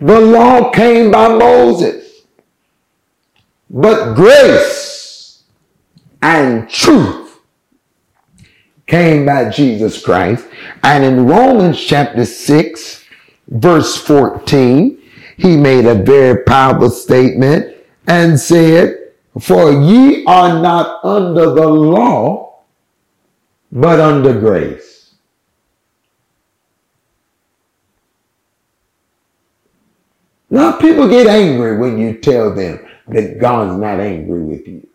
The 0.00 0.20
law 0.20 0.70
came 0.70 1.10
by 1.10 1.28
Moses. 1.28 2.05
But 3.68 4.14
grace 4.14 5.42
and 6.22 6.68
truth 6.70 7.40
came 8.86 9.26
by 9.26 9.50
Jesus 9.50 10.02
Christ. 10.02 10.46
And 10.82 11.04
in 11.04 11.26
Romans 11.26 11.82
chapter 11.82 12.24
6, 12.24 13.04
verse 13.48 13.96
14, 13.96 15.02
he 15.36 15.56
made 15.56 15.86
a 15.86 15.94
very 15.94 16.44
powerful 16.44 16.90
statement 16.90 17.76
and 18.06 18.38
said, 18.38 19.12
For 19.38 19.72
ye 19.72 20.24
are 20.26 20.62
not 20.62 21.04
under 21.04 21.50
the 21.50 21.66
law, 21.66 22.60
but 23.72 23.98
under 23.98 24.38
grace. 24.38 25.14
Now 30.48 30.78
people 30.78 31.08
get 31.08 31.26
angry 31.26 31.76
when 31.76 31.98
you 31.98 32.14
tell 32.14 32.54
them 32.54 32.85
that 33.08 33.38
God's 33.38 33.78
not 33.80 34.00
angry 34.00 34.42
with 34.42 34.66
you. 34.66 34.86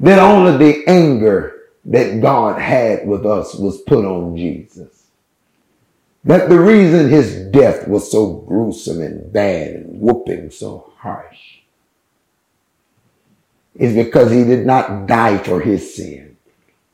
That 0.00 0.18
only 0.18 0.56
the 0.56 0.88
anger 0.88 1.56
that 1.86 2.20
God 2.20 2.60
had 2.60 3.06
with 3.06 3.24
us 3.24 3.54
was 3.54 3.80
put 3.82 4.04
on 4.04 4.36
Jesus. 4.36 5.06
That 6.24 6.48
the 6.48 6.58
reason 6.58 7.08
his 7.08 7.46
death 7.46 7.86
was 7.86 8.10
so 8.10 8.32
gruesome 8.32 9.00
and 9.00 9.32
bad 9.32 9.70
and 9.70 10.00
whooping 10.00 10.50
so 10.50 10.92
harsh 10.98 11.58
is 13.76 13.94
because 13.94 14.32
he 14.32 14.42
did 14.44 14.66
not 14.66 15.06
die 15.06 15.38
for 15.38 15.60
his 15.60 15.94
sin, 15.94 16.36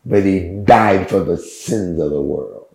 but 0.05 0.25
he 0.25 0.61
died 0.65 1.09
for 1.09 1.21
the 1.21 1.39
sins 1.39 2.01
of 2.01 2.11
the 2.11 2.21
world. 2.21 2.67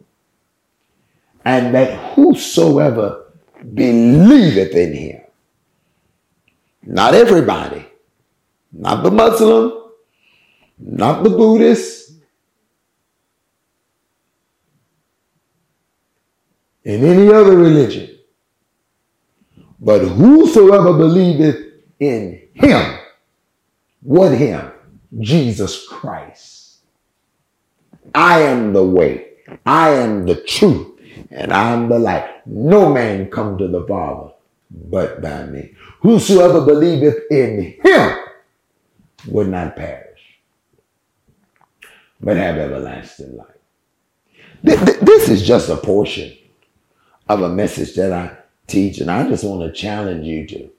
And 1.45 1.75
that 1.75 2.15
whosoever 2.15 3.25
believeth 3.73 4.73
in 4.73 4.93
him 4.93 5.21
not 6.87 7.13
everybody. 7.13 7.85
Not 8.71 9.03
the 9.03 9.11
Muslim. 9.11 9.91
Not 10.79 11.23
the 11.23 11.29
Buddhist. 11.29 12.13
In 16.85 17.03
any 17.03 17.27
other 17.27 17.57
religion. 17.57 18.17
But 19.81 19.99
whosoever 19.99 20.93
believeth 20.93 21.61
in 21.99 22.41
him, 22.53 22.99
what 24.01 24.31
him? 24.31 24.71
Jesus 25.19 25.85
Christ. 25.89 26.77
I 28.15 28.43
am 28.43 28.71
the 28.71 28.85
way. 28.85 29.33
I 29.65 29.89
am 29.89 30.25
the 30.25 30.35
truth. 30.35 30.87
And 31.31 31.51
I 31.51 31.71
am 31.71 31.89
the 31.89 31.99
light. 31.99 32.47
No 32.47 32.93
man 32.93 33.29
come 33.29 33.57
to 33.57 33.67
the 33.67 33.85
Father 33.85 34.31
but 34.69 35.21
by 35.21 35.45
me. 35.45 35.73
Whosoever 36.01 36.61
believeth 36.61 37.23
in 37.31 37.75
him 37.83 38.17
would 39.27 39.49
not 39.49 39.75
perish, 39.75 40.39
but 42.21 42.37
have 42.37 42.57
everlasting 42.57 43.37
life. 43.37 43.47
This 44.63 45.29
is 45.29 45.47
just 45.47 45.69
a 45.69 45.77
portion 45.77 46.35
of 47.29 47.41
a 47.41 47.49
message 47.49 47.95
that 47.95 48.11
I 48.11 48.37
teach, 48.67 48.99
and 48.99 49.11
I 49.11 49.27
just 49.29 49.43
want 49.43 49.61
to 49.61 49.79
challenge 49.79 50.25
you 50.25 50.47
to 50.47 50.69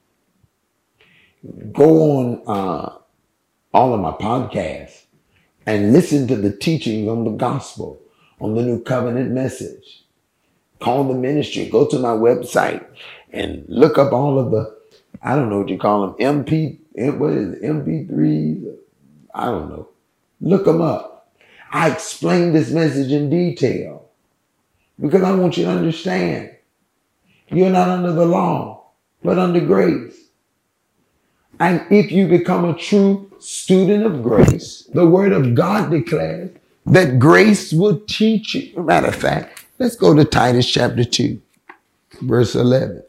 go 1.73 2.19
on 2.19 2.43
uh, 2.47 2.99
all 3.73 3.95
of 3.95 4.01
my 4.01 4.13
podcasts 4.13 5.05
and 5.67 5.93
listen 5.93 6.27
to 6.29 6.37
the 6.37 6.55
teachings 6.55 7.09
on 7.09 7.25
the 7.25 7.31
gospel, 7.31 8.01
on 8.41 8.55
the 8.55 8.63
new 8.63 8.83
covenant 8.83 9.31
message. 9.31 10.05
Call 10.81 11.05
the 11.05 11.15
ministry, 11.15 11.69
go 11.69 11.87
to 11.87 11.99
my 11.99 12.11
website 12.11 12.85
and 13.33 13.65
look 13.69 13.99
up 13.99 14.13
all 14.13 14.39
of 14.39 14.51
the, 14.51 14.77
I 15.23 15.35
don't 15.35 15.49
know 15.49 15.59
what 15.59 15.69
you 15.69 15.79
call 15.79 16.07
them, 16.07 16.45
MP, 16.45 16.79
eh, 16.97 17.11
what 17.11 17.33
is 17.33 17.55
it, 17.55 17.63
MP3s? 17.63 18.77
I 19.35 19.45
don't 19.47 19.69
know. 19.69 19.89
Look 20.41 20.65
them 20.65 20.81
up. 20.81 21.31
I 21.71 21.91
explain 21.91 22.53
this 22.53 22.71
message 22.71 23.13
in 23.13 23.29
detail 23.29 24.09
because 25.01 25.23
I 25.23 25.33
want 25.35 25.57
you 25.57 25.65
to 25.65 25.71
understand 25.71 26.51
you're 27.49 27.71
not 27.71 27.89
under 27.89 28.13
the 28.13 28.27
law, 28.27 28.85
but 29.23 29.39
under 29.39 29.61
grace. 29.61 30.17
And 31.61 31.85
if 31.91 32.13
you 32.13 32.29
become 32.29 32.65
a 32.65 32.75
true 32.75 33.31
student 33.39 34.07
of 34.07 34.23
grace, 34.23 34.89
the 34.95 35.07
word 35.07 35.33
of 35.33 35.55
God 35.55 35.91
declares 35.91 36.51
that 36.87 37.19
grace 37.19 37.73
will 37.73 38.01
teach 38.07 38.55
you. 38.55 38.83
Matter 38.83 39.09
of 39.09 39.15
fact, 39.15 39.67
let's 39.79 39.97
go 39.97 40.15
to 40.15 40.25
Titus 40.25 40.71
chapter 40.71 41.05
2, 41.05 41.41
verse 42.23 42.55
11. 42.55 43.03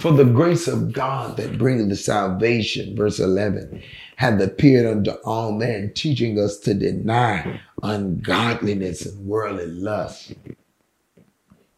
For 0.00 0.12
the 0.12 0.24
grace 0.24 0.68
of 0.68 0.92
God 0.92 1.36
that 1.36 1.58
bringeth 1.58 1.88
the 1.88 1.96
salvation, 1.96 2.96
verse 2.96 3.18
11, 3.18 3.82
hath 4.16 4.40
appeared 4.40 4.86
unto 4.86 5.10
all 5.24 5.52
men, 5.52 5.92
teaching 5.94 6.38
us 6.38 6.58
to 6.60 6.74
deny 6.74 7.60
ungodliness 7.82 9.06
and 9.06 9.26
worldly 9.26 9.66
lust. 9.66 10.34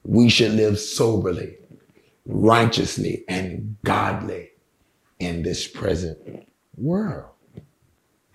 We 0.05 0.29
should 0.29 0.53
live 0.53 0.79
soberly, 0.79 1.57
righteously, 2.27 3.25
and 3.29 3.77
godly 3.85 4.51
in 5.19 5.43
this 5.43 5.67
present 5.67 6.47
world. 6.77 7.31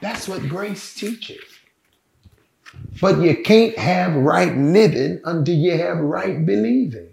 That's 0.01 0.27
what 0.27 0.49
grace 0.49 0.93
teaches. 0.95 1.43
But 2.99 3.21
you 3.21 3.41
can't 3.43 3.77
have 3.77 4.15
right 4.15 4.55
living 4.55 5.21
until 5.25 5.55
you 5.55 5.77
have 5.77 5.97
right 5.97 6.45
believing. 6.45 7.10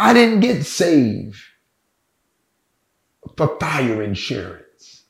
I 0.00 0.14
didn't 0.14 0.40
get 0.40 0.64
saved 0.64 1.36
for 3.36 3.58
fire 3.60 4.02
insurance. 4.02 5.04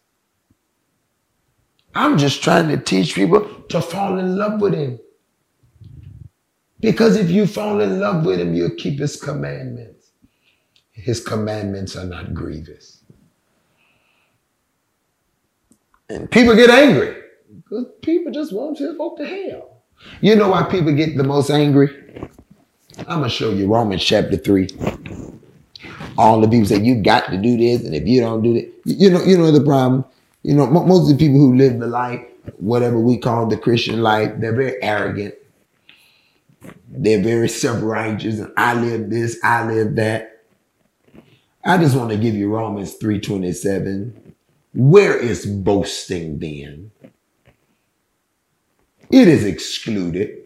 I'm 1.95 2.19
just 2.19 2.43
trying 2.43 2.69
to 2.71 2.77
teach 2.77 3.15
people 3.15 3.45
to 3.69 3.81
fall 3.81 4.19
in 4.19 4.37
love 4.37 4.61
with 4.61 4.75
him. 4.75 4.99
Because 6.81 7.17
if 7.17 7.31
you 7.31 7.47
fall 7.47 7.81
in 7.81 8.01
love 8.01 8.27
with 8.27 8.41
him, 8.41 8.53
you'll 8.53 8.75
keep 8.75 8.99
his 8.99 9.15
commandments. 9.15 10.11
His 10.91 11.21
commandments 11.21 11.95
are 11.95 12.07
not 12.07 12.35
grievous. 12.35 13.05
And 16.09 16.29
people 16.29 16.57
get 16.57 16.69
angry 16.69 17.15
because 17.55 17.87
people 18.03 18.33
just 18.33 18.53
want 18.53 18.79
to 18.79 18.97
go 18.97 19.15
to 19.17 19.25
hell. 19.25 19.83
You 20.21 20.35
know 20.35 20.49
why 20.49 20.65
people 20.65 20.93
get 20.93 21.17
the 21.17 21.23
most 21.23 21.49
angry? 21.49 21.91
I'm 23.09 23.21
gonna 23.21 23.29
show 23.29 23.51
you 23.51 23.73
Romans 23.73 24.05
chapter 24.05 24.37
three. 24.37 24.69
All 26.19 26.41
the 26.41 26.49
people 26.49 26.67
say 26.67 26.81
you 26.81 27.03
got 27.03 27.31
to 27.31 27.39
do 27.39 27.57
this, 27.57 27.85
and 27.85 27.95
if 27.95 28.07
you 28.07 28.21
don't 28.21 28.43
do 28.43 28.57
it, 28.57 28.73
you 28.85 29.11
know, 29.11 29.23
you 29.23 29.39
know 29.39 29.51
the 29.51 29.65
problem. 29.65 30.05
You 30.43 30.55
know, 30.55 30.67
most 30.67 31.11
of 31.11 31.19
the 31.19 31.27
people 31.27 31.39
who 31.39 31.57
live 31.57 31.79
the 31.79 31.87
life, 31.87 32.21
whatever 32.59 32.99
we 32.99 33.19
call 33.19 33.47
the 33.47 33.57
Christian 33.57 34.03
life, 34.03 34.33
they're 34.39 34.55
very 34.55 34.83
arrogant. 34.83 35.35
They're 36.89 37.23
very 37.23 37.49
self-righteous, 37.49 38.39
and 38.41 38.53
I 38.57 38.75
live 38.75 39.11
this, 39.11 39.39
I 39.43 39.67
live 39.71 39.97
that. 39.97 40.45
I 41.65 41.79
just 41.79 41.97
want 41.97 42.11
to 42.11 42.17
give 42.17 42.35
you 42.35 42.53
Romans 42.53 42.97
3:27. 42.97 44.35
Where 44.75 45.17
is 45.17 45.47
boasting 45.47 46.39
then? 46.39 46.91
It 49.11 49.29
is 49.29 49.45
excluded. 49.45 50.39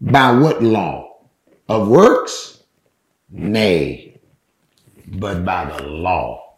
By 0.00 0.32
what 0.32 0.62
law? 0.62 1.07
Of 1.68 1.88
works? 1.88 2.62
Nay, 3.30 4.20
but 5.06 5.44
by 5.44 5.66
the 5.66 5.82
law 5.82 6.56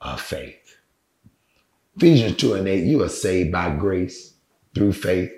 of 0.00 0.20
faith. 0.20 0.76
Ephesians 1.96 2.36
2 2.36 2.54
and 2.54 2.68
8, 2.68 2.84
you 2.84 3.02
are 3.02 3.08
saved 3.08 3.50
by 3.50 3.70
grace 3.74 4.34
through 4.74 4.92
faith. 4.92 5.30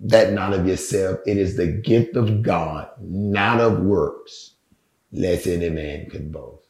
That 0.00 0.32
not 0.32 0.52
of 0.52 0.66
yourself, 0.66 1.20
it 1.26 1.36
is 1.36 1.56
the 1.56 1.66
gift 1.68 2.16
of 2.16 2.42
God, 2.42 2.88
not 3.00 3.60
of 3.60 3.80
works, 3.80 4.54
lest 5.12 5.46
any 5.46 5.70
man 5.70 6.10
could 6.10 6.32
boast. 6.32 6.66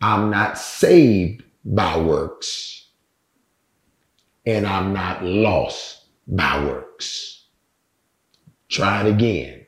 I'm 0.00 0.30
not 0.30 0.58
saved 0.58 1.44
by 1.64 1.98
works, 1.98 2.88
and 4.46 4.66
I'm 4.66 4.92
not 4.92 5.22
lost 5.22 6.06
by 6.26 6.64
works. 6.64 7.41
Try 8.72 9.02
it 9.02 9.10
again. 9.10 9.66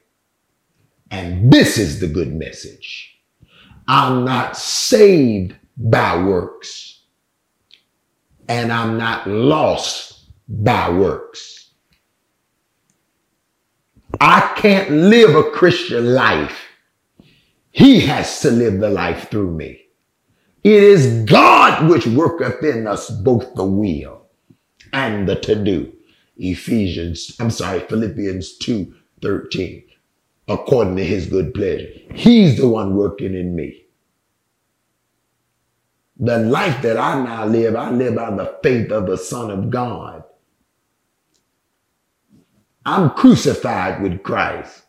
And 1.10 1.52
this 1.52 1.76
is 1.76 2.00
the 2.00 2.06
good 2.06 2.34
message. 2.34 3.20
I'm 3.86 4.24
not 4.24 4.56
saved 4.56 5.54
by 5.76 6.16
works. 6.24 7.02
And 8.48 8.72
I'm 8.72 8.96
not 8.96 9.26
lost 9.26 10.30
by 10.48 10.88
works. 10.88 11.70
I 14.20 14.54
can't 14.56 14.90
live 14.90 15.34
a 15.34 15.50
Christian 15.50 16.14
life. 16.14 16.62
He 17.72 18.00
has 18.00 18.40
to 18.40 18.50
live 18.50 18.80
the 18.80 18.88
life 18.88 19.30
through 19.30 19.50
me. 19.50 19.82
It 20.62 20.82
is 20.82 21.24
God 21.26 21.90
which 21.90 22.06
worketh 22.06 22.64
in 22.64 22.86
us 22.86 23.10
both 23.10 23.54
the 23.54 23.64
will 23.64 24.28
and 24.94 25.28
the 25.28 25.36
to 25.40 25.62
do. 25.62 25.93
Ephesians, 26.36 27.36
I'm 27.38 27.50
sorry, 27.50 27.80
Philippians 27.80 28.58
2 28.58 28.94
13, 29.22 29.84
according 30.48 30.96
to 30.96 31.04
his 31.04 31.26
good 31.26 31.54
pleasure. 31.54 31.90
He's 32.12 32.56
the 32.56 32.68
one 32.68 32.96
working 32.96 33.34
in 33.34 33.54
me. 33.54 33.84
The 36.18 36.38
life 36.38 36.82
that 36.82 36.96
I 36.96 37.22
now 37.22 37.46
live, 37.46 37.74
I 37.74 37.90
live 37.90 38.16
by 38.16 38.30
the 38.30 38.58
faith 38.62 38.90
of 38.92 39.06
the 39.06 39.16
Son 39.16 39.50
of 39.50 39.70
God. 39.70 40.24
I'm 42.86 43.10
crucified 43.10 44.02
with 44.02 44.22
Christ. 44.22 44.82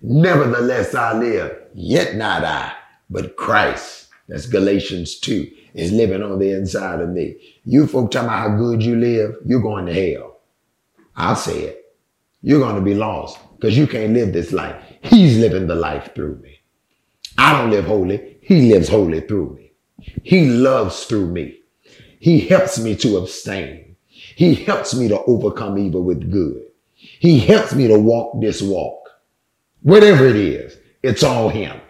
Nevertheless, 0.00 0.94
I 0.94 1.18
live, 1.18 1.56
yet 1.74 2.16
not 2.16 2.44
I, 2.44 2.72
but 3.10 3.36
Christ. 3.36 4.08
That's 4.28 4.46
Galatians 4.46 5.18
2, 5.20 5.50
is 5.74 5.92
living 5.92 6.22
on 6.22 6.38
the 6.38 6.50
inside 6.50 7.00
of 7.00 7.10
me. 7.10 7.36
You 7.64 7.86
folk 7.86 8.10
talking 8.10 8.28
about 8.28 8.50
how 8.50 8.56
good 8.56 8.82
you 8.82 8.96
live, 8.96 9.36
you're 9.44 9.60
going 9.60 9.86
to 9.86 9.92
hell. 9.92 10.35
I'll 11.16 11.36
say 11.36 11.60
it. 11.60 11.82
You're 12.42 12.60
going 12.60 12.76
to 12.76 12.82
be 12.82 12.94
lost 12.94 13.38
because 13.56 13.76
you 13.76 13.86
can't 13.86 14.12
live 14.12 14.32
this 14.32 14.52
life. 14.52 14.80
He's 15.02 15.38
living 15.38 15.66
the 15.66 15.74
life 15.74 16.14
through 16.14 16.36
me. 16.36 16.60
I 17.38 17.52
don't 17.52 17.70
live 17.70 17.86
holy. 17.86 18.38
He 18.42 18.72
lives 18.72 18.88
holy 18.88 19.20
through 19.20 19.56
me. 19.56 19.72
He 20.22 20.46
loves 20.46 21.04
through 21.04 21.28
me. 21.28 21.60
He 22.20 22.40
helps 22.40 22.78
me 22.78 22.94
to 22.96 23.16
abstain. 23.16 23.96
He 24.36 24.54
helps 24.54 24.94
me 24.94 25.08
to 25.08 25.22
overcome 25.24 25.78
evil 25.78 26.02
with 26.02 26.30
good. 26.30 26.62
He 26.94 27.38
helps 27.38 27.74
me 27.74 27.88
to 27.88 27.98
walk 27.98 28.40
this 28.40 28.62
walk. 28.62 29.10
Whatever 29.82 30.26
it 30.26 30.36
is, 30.36 30.76
it's 31.02 31.22
all 31.22 31.48
him. 31.48 31.80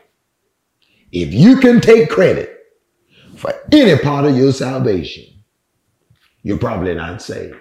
If 1.12 1.32
you 1.32 1.56
can 1.58 1.80
take 1.80 2.10
credit 2.10 2.52
for 3.36 3.52
any 3.72 3.98
part 3.98 4.24
of 4.24 4.36
your 4.36 4.52
salvation, 4.52 5.24
you're 6.42 6.58
probably 6.58 6.94
not 6.94 7.22
saved. 7.22 7.56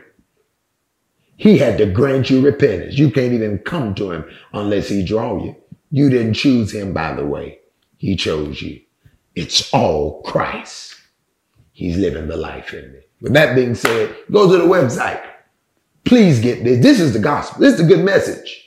He 1.38 1.58
had 1.58 1.78
to 1.80 1.86
grant 1.86 2.30
you 2.30 2.42
repentance. 2.42 2.98
You 2.98 3.12
can't 3.12 3.34
even 3.34 3.60
come 3.60 3.94
to 3.96 4.12
him 4.12 4.26
unless 4.54 4.90
he 4.90 5.04
draw 5.04 5.44
you. 5.44 5.56
You 5.92 6.10
didn't 6.10 6.34
choose 6.36 6.74
him, 6.74 6.94
by 6.94 7.14
the 7.14 7.26
way. 7.26 7.60
He 7.98 8.16
chose 8.16 8.62
you. 8.62 8.82
It's 9.36 9.74
all 9.74 10.22
Christ. 10.24 10.96
He's 11.74 11.98
living 11.98 12.28
the 12.28 12.38
life 12.38 12.74
in 12.74 12.94
me. 12.94 13.00
With 13.22 13.34
that 13.34 13.56
being 13.56 13.76
said, 13.76 14.16
go 14.32 14.50
to 14.50 14.58
the 14.58 14.68
website. 14.68 15.22
Please 16.06 16.40
get 16.40 16.64
this. 16.64 16.82
This 16.82 17.00
is 17.00 17.14
the 17.14 17.20
gospel. 17.20 17.62
This 17.62 17.74
is 17.74 17.82
a 17.82 17.88
good 17.88 18.06
message. 18.06 18.62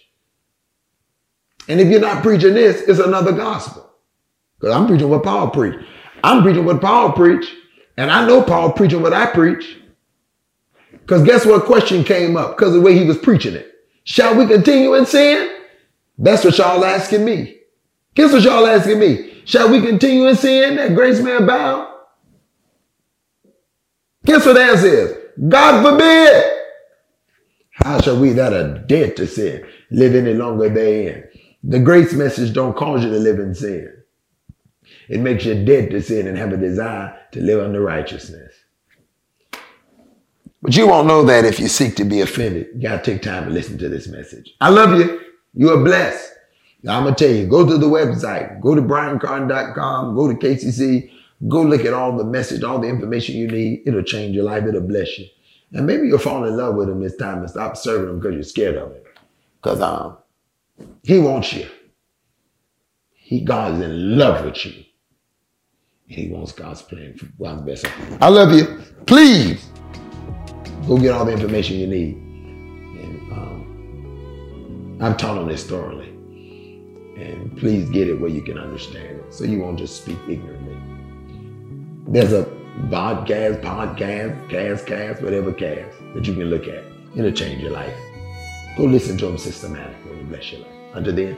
And 1.69 1.81
if 1.81 1.89
you're 1.89 2.01
not 2.01 2.23
preaching 2.23 2.55
this, 2.55 2.83
it's 2.83 2.99
another 2.99 3.33
gospel. 3.33 3.91
Because 4.59 4.75
I'm 4.75 4.87
preaching 4.87 5.09
what 5.09 5.23
Paul 5.23 5.51
preached. 5.51 5.79
I'm 6.25 6.43
preaching 6.43 6.65
what 6.65 6.81
Paul 6.81 7.13
preached. 7.13 7.53
And 7.97 8.11
I 8.11 8.27
know 8.27 8.43
Paul 8.43 8.73
preaching 8.73 9.03
what 9.03 9.13
I 9.13 9.27
preach. 9.27 9.79
Because 11.09 11.23
guess 11.23 11.47
what 11.47 11.65
question 11.65 12.05
came 12.05 12.37
up? 12.37 12.55
Because 12.55 12.75
of 12.75 12.75
the 12.75 12.81
way 12.83 12.95
he 12.95 13.07
was 13.07 13.17
preaching 13.17 13.55
it. 13.55 13.73
Shall 14.05 14.37
we 14.37 14.47
continue 14.47 14.93
in 14.93 15.07
sin? 15.07 15.51
That's 16.19 16.45
what 16.45 16.59
y'all 16.59 16.85
asking 16.85 17.25
me. 17.25 17.61
Guess 18.15 18.35
what 18.35 18.43
y'all 18.43 18.67
asking 18.67 18.99
me? 18.99 19.41
Shall 19.47 19.71
we 19.71 19.81
continue 19.81 20.27
in 20.29 20.37
sin 20.37 20.77
that 20.77 20.95
grace 20.95 21.19
may 21.21 21.37
abound? 21.37 21.89
Guess 24.27 24.45
what 24.45 24.53
the 24.53 24.63
answer 24.63 24.87
is? 24.87 25.17
God 25.49 25.83
forbid. 25.83 26.53
How 27.71 28.03
shall 28.03 28.21
we 28.21 28.35
that 28.35 28.53
are 28.53 28.77
dead 28.81 29.17
to 29.17 29.27
sin 29.27 29.67
live 29.91 30.15
any 30.15 30.35
longer 30.35 30.69
therein? 30.69 31.25
The 31.65 31.79
grace 31.79 32.13
message 32.13 32.53
don't 32.53 32.77
cause 32.77 33.03
you 33.03 33.09
to 33.09 33.19
live 33.19 33.39
in 33.39 33.55
sin. 33.55 33.95
It 35.09 35.21
makes 35.21 35.47
you 35.47 35.65
dead 35.65 35.91
to 35.93 36.03
sin 36.03 36.27
and 36.27 36.37
have 36.37 36.53
a 36.53 36.59
desire 36.59 37.19
to 37.33 37.41
live 37.41 37.65
under 37.65 37.81
righteousness. 37.81 38.53
But 40.61 40.77
you 40.77 40.89
won't 40.89 41.07
know 41.07 41.25
that 41.25 41.45
if 41.45 41.61
you 41.61 41.69
seek 41.69 41.97
to 41.97 42.05
be 42.05 42.21
offended. 42.21 42.69
You 42.75 42.83
got 42.83 43.05
to 43.05 43.13
take 43.13 43.23
time 43.23 43.45
to 43.45 43.51
listen 43.51 43.79
to 43.79 43.89
this 43.89 44.09
message. 44.09 44.55
I 44.61 44.71
love 44.71 44.99
you. 44.99 45.21
You 45.55 45.71
are 45.71 45.83
blessed. 45.83 46.33
Now, 46.83 46.99
I'm 46.99 47.07
to 47.07 47.15
tell 47.15 47.35
you, 47.35 47.47
go 47.47 47.67
to 47.67 47.77
the 47.77 47.87
website, 47.87 48.61
go 48.61 48.75
to 48.75 48.83
briancarn.com, 48.83 50.15
go 50.15 50.29
to 50.29 50.35
KCC 50.35 51.11
Go 51.47 51.63
look 51.63 51.85
at 51.85 51.93
all 51.93 52.17
the 52.17 52.25
message, 52.25 52.65
all 52.65 52.81
the 52.81 52.89
information 52.89 53.37
you 53.37 53.47
need. 53.47 53.83
It'll 53.87 54.03
change 54.03 54.35
your 54.35 54.45
life. 54.45 54.65
It'll 54.65 54.81
bless 54.81 55.19
you. 55.19 55.27
And 55.73 55.87
maybe 55.87 56.09
you'll 56.09 56.19
fall 56.19 56.45
in 56.45 56.57
love 56.57 56.75
with 56.75 56.89
him 56.89 57.01
this 57.01 57.17
time 57.17 57.39
and 57.39 57.51
stop 57.51 57.77
serving 57.77 58.09
him 58.09 58.19
because 58.19 58.35
you're 58.35 58.43
scared 58.43 58.77
of 58.77 58.91
him. 58.91 59.03
Because 59.63 59.81
um, 59.81 60.17
he 61.05 61.19
wants 61.19 61.53
you. 61.53 61.69
He 63.13 63.41
God's 63.43 63.85
in 63.85 64.19
love 64.19 64.45
with 64.45 64.65
you. 64.65 64.85
And 66.09 66.19
He 66.19 66.29
wants 66.29 66.53
God's 66.53 66.81
plan 66.81 67.15
for 67.17 67.27
God's 67.39 67.63
best. 67.63 67.87
I 68.21 68.29
love 68.29 68.53
you. 68.53 68.83
Please 69.07 69.69
go 70.89 70.97
get 70.97 71.13
all 71.13 71.27
the 71.27 71.33
information 71.33 71.79
you 71.79 71.87
need. 71.87 72.15
And 72.17 73.33
um, 73.33 74.99
I'm 75.01 75.17
taught 75.17 75.37
on 75.37 75.47
this 75.47 75.65
thoroughly. 75.65 76.09
And 76.09 77.57
please 77.59 77.91
get 77.91 78.09
it 78.09 78.15
where 78.15 78.31
you 78.31 78.43
can 78.43 78.59
understand 78.59 79.21
it 79.21 79.35
so 79.35 79.45
you 79.45 79.61
won't 79.61 79.79
just 79.79 80.03
speak 80.03 80.19
ignorantly. 80.29 80.77
There's 82.09 82.33
a 82.33 82.45
podcast, 82.89 83.61
podcast, 83.61 84.49
cast, 84.49 84.87
cast, 84.87 85.23
whatever 85.23 85.53
cast 85.53 85.95
that 86.15 86.27
you 86.27 86.35
can 86.35 86.45
look 86.45 86.67
at. 86.67 86.85
It'll 87.15 87.33
change 87.33 87.61
your 87.61 87.73
life. 87.73 87.95
Go 88.77 88.85
listen 88.85 89.19
to 89.19 89.27
them 89.27 89.37
systematically 89.37 90.21
and 90.21 90.29
bless 90.29 90.53
your 90.53 90.63
life. 90.63 90.73
Until 90.95 91.15
then, 91.15 91.37